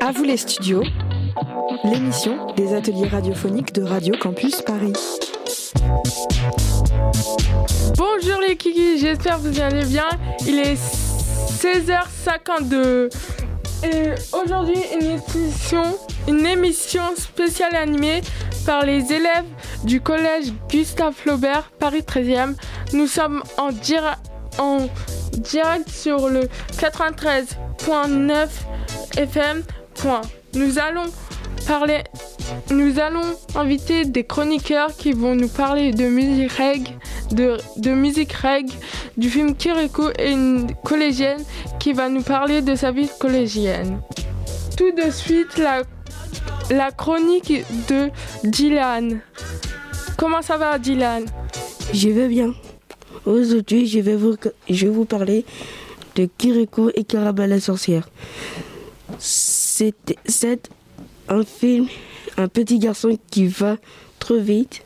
[0.00, 0.82] À vous les studios,
[1.84, 4.94] l'émission des ateliers radiophoniques de Radio Campus Paris.
[7.96, 10.08] Bonjour les kikis, j'espère que vous allez bien.
[10.46, 10.78] Il est
[11.50, 13.10] 16h52
[13.84, 15.84] et aujourd'hui une émission,
[16.28, 18.22] une émission spéciale animée
[18.64, 19.44] par les élèves
[19.84, 22.54] du collège Gustave Flaubert, Paris 13e.
[22.94, 23.68] Nous sommes en,
[24.58, 24.88] en
[25.32, 28.48] direct sur le 93.9
[29.16, 29.62] FM.
[30.54, 31.10] Nous allons
[31.66, 32.04] parler,
[32.70, 36.88] nous allons inviter des chroniqueurs qui vont nous parler de musique reg,
[37.32, 38.34] de, musique
[39.16, 41.42] du film Kirikou et une collégienne
[41.80, 44.00] qui va nous parler de sa vie collégienne.
[44.76, 45.82] Tout de suite, la,
[46.70, 48.10] la chronique de
[48.44, 49.20] Dylan.
[50.16, 51.24] Comment ça va, Dylan?
[51.92, 52.52] Je vais bien.
[53.26, 54.36] Aujourd'hui, je vais vous,
[54.70, 55.44] je vais vous parler
[56.14, 58.08] de Kirikou et Caraba la sorcière.
[59.18, 59.92] C'est
[61.28, 61.88] un film,
[62.36, 63.78] un petit garçon qui va
[64.20, 64.84] trop vite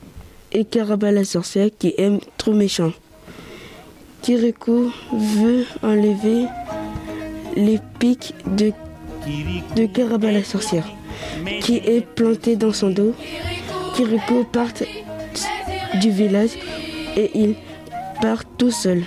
[0.53, 2.95] et Caraba la sorcière qui aime trop méchant.
[4.23, 6.47] Kirikou veut enlever
[7.57, 8.73] les pics de,
[9.77, 10.89] de la sorcière
[11.61, 13.15] qui est planté dans son dos.
[13.97, 14.73] Kirikou part
[16.01, 16.53] du village
[17.19, 17.55] et il
[18.21, 19.03] part tout seul.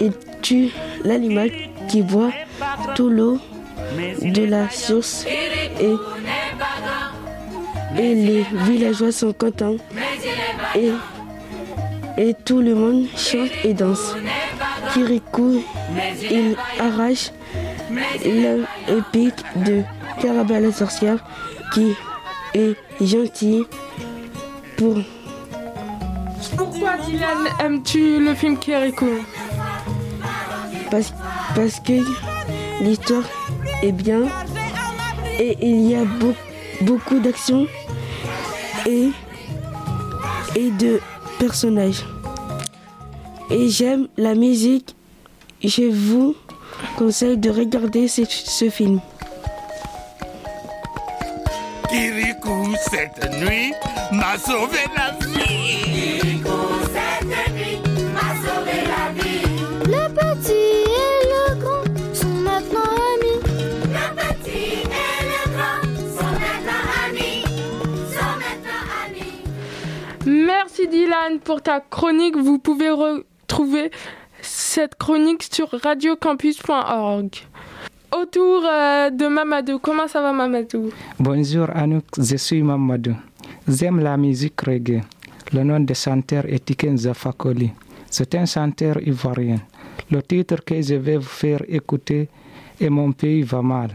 [0.00, 0.12] Il
[0.42, 0.70] tue
[1.04, 1.50] l'animal
[1.88, 2.30] qui boit
[2.94, 3.38] tout l'eau
[4.22, 5.24] de la source
[5.80, 5.94] et,
[8.00, 9.76] et les villageois sont contents
[10.74, 10.92] et,
[12.16, 14.14] et tout le monde chante et danse.
[14.92, 15.62] Kirikou,
[16.30, 17.32] il arrache
[18.24, 19.82] l'épique de
[20.20, 21.18] Caraba la sorcière
[21.72, 21.94] qui
[22.54, 23.64] est gentil
[24.76, 24.96] pour
[26.56, 29.10] pourquoi Dylan aimes-tu le film Kirikou
[30.90, 31.12] parce,
[31.54, 32.00] parce que
[32.82, 33.24] l'histoire
[33.82, 34.22] est bien
[35.38, 36.04] et il y a
[36.82, 37.66] beaucoup d'actions
[38.86, 39.10] et,
[40.56, 41.00] et de
[41.38, 42.04] personnages.
[43.50, 44.94] Et j'aime la musique.
[45.62, 46.34] Je vous
[46.96, 49.00] conseille de regarder ce, ce film.
[51.88, 53.72] Kirikou, cette nuit,
[54.12, 55.97] m'a sauvé la vie.
[70.90, 72.36] Dylan pour ta chronique.
[72.36, 73.90] Vous pouvez retrouver
[74.40, 77.30] cette chronique sur radiocampus.org.
[78.10, 80.90] Autour euh, de Mamadou, comment ça va Mamadou?
[81.20, 83.14] Bonjour Anouk, je suis Mamadou.
[83.66, 85.02] J'aime la musique reggae.
[85.52, 87.70] Le nom de chanteur est Tiken Zafakoli.
[88.10, 89.58] C'est un chanteur ivoirien.
[90.10, 92.28] Le titre que je vais vous faire écouter
[92.80, 93.90] est Mon pays va mal.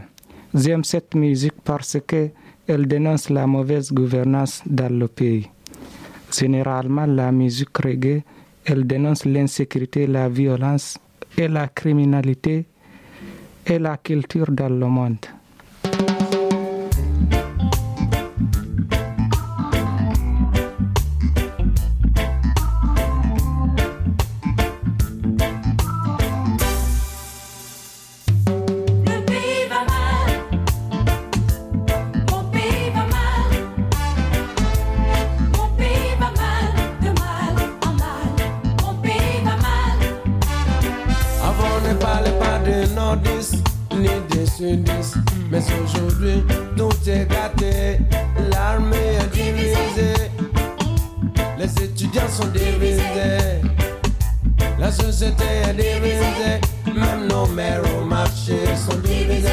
[0.54, 5.48] J'aime cette musique parce qu'elle dénonce la mauvaise gouvernance dans le pays.
[6.38, 8.22] Généralement, la musique reggae,
[8.64, 10.98] elle dénonce l'insécurité, la violence
[11.36, 12.66] et la criminalité
[13.66, 15.26] et la culture dans le monde.
[46.76, 47.98] Tout est gâté.
[48.50, 50.30] L'armée est divisée.
[51.58, 53.60] Les étudiants sont divisés.
[54.78, 56.60] La société est divisée.
[56.94, 59.48] Même nos mères au marché sont divisés.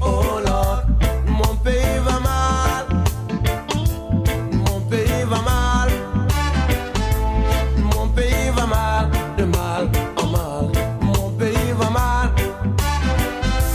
[0.00, 0.82] Oh Lord,
[1.26, 2.84] mon pays va mal.
[4.52, 5.90] Mon pays va mal.
[7.76, 9.10] Mon pays va mal.
[9.36, 10.66] De mal en mal.
[11.00, 12.30] Mon pays va mal.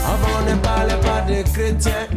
[0.05, 2.12] Avant ne parlait pas de chrétiens.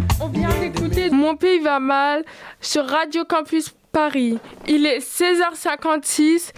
[1.27, 2.25] Mon pays va mal
[2.61, 4.39] sur Radio Campus Paris.
[4.69, 6.53] Il est 16h56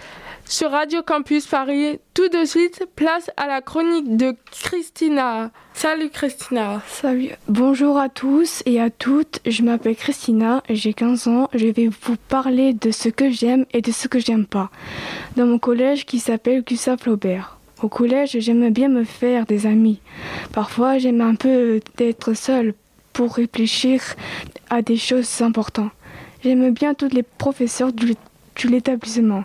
[0.45, 1.99] sur Radio Campus Paris.
[2.13, 5.49] Tout de suite, place à la chronique de Christina.
[5.73, 6.83] Salut Christina.
[6.85, 7.31] Salut.
[7.47, 9.39] Bonjour à tous et à toutes.
[9.43, 11.49] Je m'appelle Christina, j'ai 15 ans.
[11.55, 14.69] Je vais vous parler de ce que j'aime et de ce que j'aime pas.
[15.35, 17.57] Dans mon collège qui s'appelle Gustave Flaubert.
[17.81, 19.99] Au collège, j'aime bien me faire des amis.
[20.53, 22.75] Parfois, j'aime un peu d'être seule
[23.13, 24.01] pour réfléchir
[24.69, 25.91] à des choses importantes.
[26.43, 29.43] J'aime bien tous les professeurs du, de l'établissement.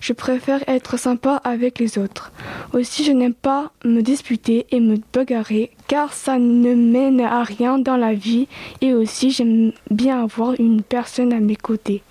[0.00, 2.32] Je préfère être sympa avec les autres.
[2.72, 7.78] Aussi, je n'aime pas me disputer et me bagarrer car ça ne mène à rien
[7.78, 8.48] dans la vie
[8.80, 12.02] et aussi j'aime bien avoir une personne à mes côtés.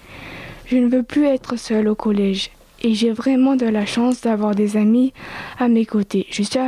[0.66, 2.50] Je ne veux plus être seule au collège
[2.86, 5.12] et j'ai vraiment de la chance d'avoir des amis
[5.58, 6.28] à mes côtés.
[6.30, 6.60] Je suis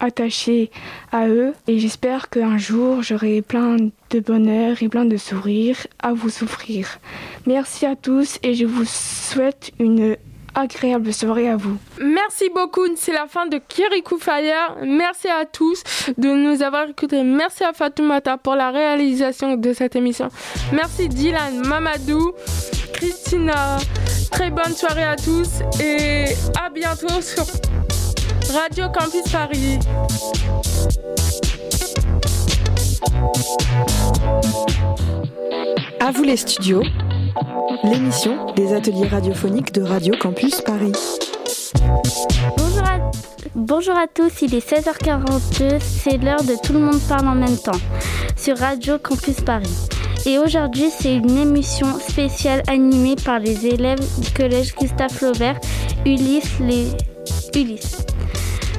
[0.00, 0.70] attachée
[1.12, 6.14] à eux et j'espère qu'un jour j'aurai plein de bonheur et plein de sourires à
[6.14, 6.98] vous souffrir.
[7.46, 10.16] Merci à tous et je vous souhaite une
[10.56, 11.76] agréable soirée à vous.
[12.00, 14.76] Merci beaucoup, c'est la fin de Kirikou Fire.
[14.82, 15.82] Merci à tous
[16.16, 17.22] de nous avoir écoutés.
[17.22, 20.28] Merci à Fatoumata pour la réalisation de cette émission.
[20.72, 22.32] Merci Dylan, Mamadou,
[22.94, 23.76] Christina.
[24.32, 26.24] Très bonne soirée à tous et
[26.60, 27.44] à bientôt sur
[28.52, 29.78] Radio Campus Paris.
[36.00, 36.82] À vous les studios,
[37.84, 40.92] l'émission des ateliers radiophoniques de Radio Campus Paris.
[42.56, 43.10] Bonjour à,
[43.54, 47.56] bonjour à tous, il est 16h42, c'est l'heure de Tout le monde parle en même
[47.56, 47.78] temps
[48.36, 49.88] sur Radio Campus Paris.
[50.24, 55.60] Et aujourd'hui, c'est une émission spéciale animée par les élèves du collège Gustave Flaubert,
[56.04, 56.88] Ulysse, les...
[57.54, 57.98] Ulysse.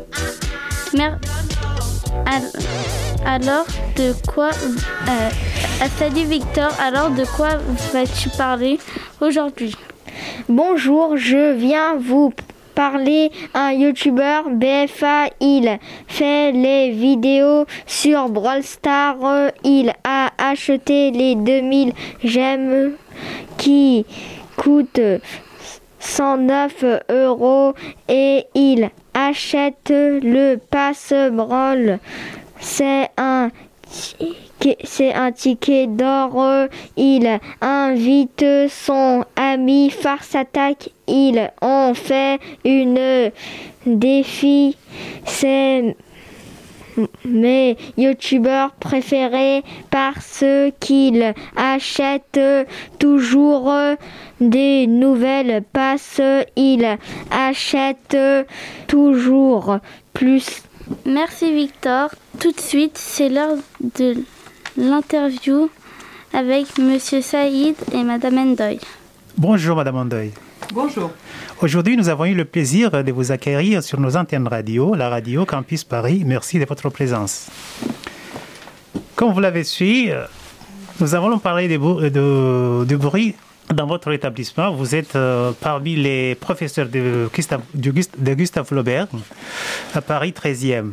[3.25, 5.29] De quoi euh,
[5.97, 7.57] Salut Victor, alors de quoi
[7.91, 8.77] vas-tu parler
[9.19, 9.75] aujourd'hui?
[10.47, 12.31] Bonjour, je viens vous
[12.75, 15.31] parler un youtubeur BFA.
[15.41, 19.17] Il fait les vidéos sur Brawl Star.
[19.63, 21.93] Il a acheté les 2000
[22.23, 22.91] gemmes
[23.57, 24.05] qui
[24.55, 25.01] coûtent
[25.99, 27.73] 109 euros
[28.07, 31.99] et il achète le passe Brawl.
[32.59, 33.51] C'est un
[35.31, 36.67] ticket d'or.
[36.97, 40.89] Il invite son ami Farce Attack.
[41.07, 43.31] Ils ont fait une
[43.85, 44.75] défi.
[45.25, 45.95] C'est
[47.25, 50.45] mes youtubeurs préférés parce
[50.79, 52.39] qu'ils achètent
[52.99, 53.71] toujours
[54.39, 56.21] des nouvelles passes.
[56.55, 56.97] Ils
[57.29, 58.17] achètent
[58.87, 59.77] toujours
[60.13, 60.63] plus.
[61.05, 62.09] Merci Victor.
[62.39, 63.57] Tout de suite, c'est l'heure
[63.97, 64.15] de
[64.77, 65.69] l'interview
[66.33, 68.79] avec Monsieur Saïd et Madame Endoy.
[69.37, 70.31] Bonjour Madame Endoy.
[70.73, 71.11] Bonjour.
[71.61, 75.45] Aujourd'hui, nous avons eu le plaisir de vous accueillir sur nos antennes radio, la radio
[75.45, 76.23] Campus Paris.
[76.25, 77.47] Merci de votre présence.
[79.15, 80.09] Comme vous l'avez su,
[80.99, 81.77] nous allons parler du
[82.97, 83.35] bruit
[83.73, 84.71] dans votre établissement.
[84.73, 89.07] Vous êtes euh, parmi les professeurs de Gustave, de Gustave Flaubert
[89.93, 90.91] à Paris 13e.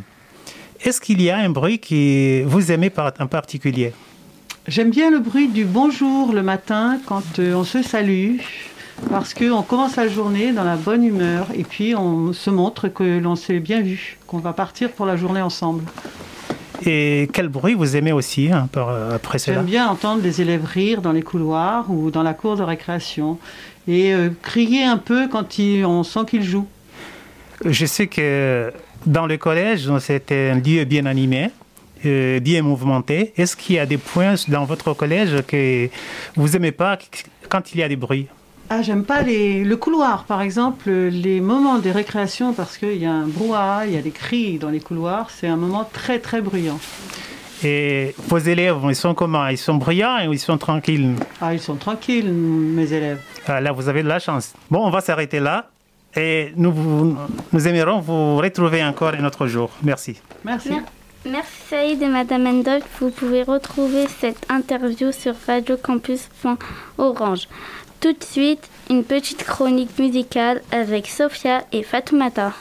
[0.84, 2.90] Est-ce qu'il y a un bruit que vous aimez
[3.20, 3.93] en particulier?
[4.67, 8.38] J'aime bien le bruit du bonjour le matin quand euh, on se salue,
[9.08, 13.20] parce qu'on commence la journée dans la bonne humeur et puis on se montre que
[13.20, 15.84] l'on s'est bien vu, qu'on va partir pour la journée ensemble.
[16.84, 18.69] Et quel bruit vous aimez aussi hein,
[19.15, 19.58] après cela?
[19.58, 23.39] J'aime bien entendre les élèves rire dans les couloirs ou dans la cour de récréation
[23.86, 26.67] et euh, crier un peu quand on sent qu'ils jouent.
[27.64, 28.72] Je sais que
[29.06, 31.50] dans le collège, c'était un lieu bien animé,
[32.04, 33.32] euh, bien mouvementé.
[33.36, 35.88] Est-ce qu'il y a des points dans votre collège que
[36.34, 36.98] vous n'aimez pas
[37.48, 38.26] quand il y a des bruits?
[38.70, 43.06] Ah, j'aime pas les, le couloir, par exemple, les moments des récréations, parce qu'il y
[43.06, 46.19] a un brouhaha, il y a des cris dans les couloirs, c'est un moment très
[46.19, 46.81] très bruyant.
[47.62, 49.46] Et vos élèves, ils sont comment?
[49.48, 51.14] Ils sont bruyants ou ils sont tranquilles?
[51.40, 53.20] Ah, ils sont tranquilles, mes élèves.
[53.46, 54.54] Ah, là, vous avez de la chance.
[54.70, 55.69] Bon, on va s'arrêter là.
[56.14, 57.16] Et nous,
[57.52, 59.70] nous aimerons vous retrouver encore un autre jour.
[59.82, 60.16] Merci.
[60.44, 60.70] Merci.
[61.24, 62.81] Merci Saïd et Madame Endol.
[63.00, 66.28] Vous pouvez retrouver cette interview sur Radio Campus
[66.98, 67.48] Orange.
[68.00, 72.52] Tout de suite, une petite chronique musicale avec Sophia et Fatoumata.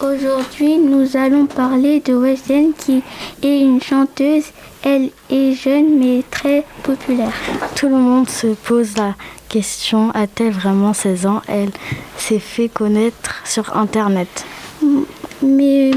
[0.00, 3.02] Aujourd'hui, nous allons parler de Wesden qui
[3.42, 4.44] est une chanteuse.
[4.84, 7.32] Elle est jeune mais très populaire.
[7.76, 9.14] Tout le monde se pose la
[9.52, 11.42] question a-t-elle vraiment 16 ans?
[11.46, 11.70] Elle
[12.16, 14.46] s'est fait connaître sur Internet.
[15.42, 15.90] Mais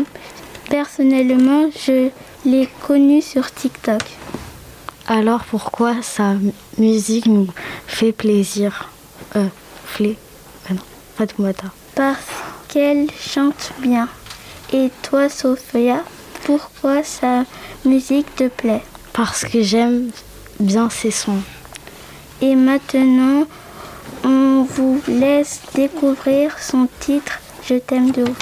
[0.70, 2.10] personnellement, je
[2.46, 4.02] l'ai connue sur TikTok.
[5.08, 6.34] Alors pourquoi sa
[6.78, 7.48] musique nous
[7.88, 8.90] fait plaisir?
[9.38, 9.48] Euh,
[9.86, 10.18] Flé,
[10.70, 10.82] ah non,
[11.16, 11.68] Fatoumata.
[11.96, 12.28] Parce
[12.68, 14.10] qu'elle chante bien.
[14.74, 16.04] Et toi, Sophia,
[16.44, 17.46] pourquoi sa
[17.86, 18.84] musique te plaît?
[19.14, 20.10] Parce que j'aime
[20.60, 21.42] bien ses sons.
[22.42, 23.46] Et maintenant,
[24.24, 28.38] on vous laisse découvrir son titre Je t'aime de ouf.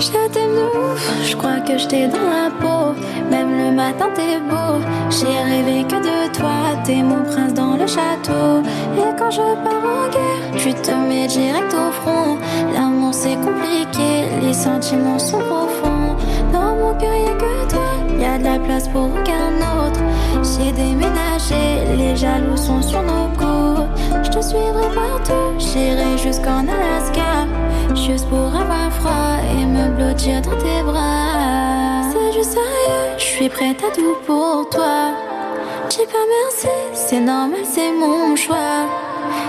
[0.00, 2.94] Je t'aime de ouf, je crois que je t'ai dans la peau.
[3.30, 4.67] Même le matin t'es beau,
[7.88, 12.36] Et quand je pars en guerre, tu te mets direct au front.
[12.74, 16.14] L'amour c'est compliqué, les sentiments sont profonds.
[16.52, 17.88] Dans mon cœur y'a que toi,
[18.20, 20.00] y a de la place pour aucun autre.
[20.42, 23.88] J'ai déménagé, les jaloux sont sur nos côtes.
[24.22, 27.46] Je te suivrai partout, j'irai jusqu'en Alaska.
[27.94, 32.02] Juste pour avoir froid et me blottir dans tes bras.
[32.12, 35.37] C'est juste sérieux, je suis prête à tout pour toi.
[35.90, 38.86] Dis pas merci, c'est normal, c'est mon choix.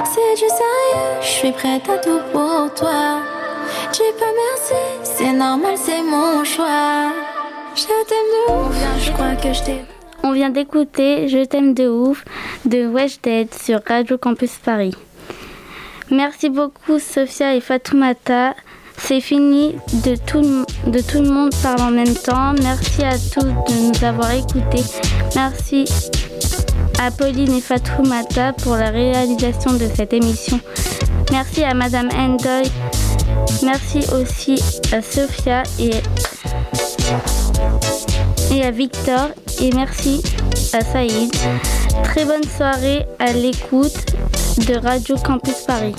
[0.05, 3.19] C'est du sérieux, je suis prête à tout pour toi.
[3.91, 7.12] Dis pas merci, c'est normal, c'est mon choix.
[7.75, 9.81] Je t'aime de ouf, je crois que je t'ai.
[10.24, 12.24] On vient d'écouter Je t'aime de ouf
[12.65, 14.96] de Wesh Dead sur Radio Campus Paris.
[16.10, 18.55] Merci beaucoup Sophia et Fatoumata.
[18.98, 22.53] C'est fini de tout, de tout le monde parle en même temps.
[22.62, 24.84] Merci à tous de nous avoir écoutés.
[25.36, 25.86] Merci
[27.00, 30.59] à Pauline et Fatoumata pour la réalisation de cette émission.
[31.31, 32.63] Merci à Madame Endoy.
[33.63, 35.91] Merci aussi à Sophia et,
[38.51, 39.29] et à Victor.
[39.62, 40.21] Et merci
[40.74, 41.31] à Saïd.
[42.03, 44.05] Très bonne soirée à l'écoute
[44.67, 45.95] de Radio Campus Paris.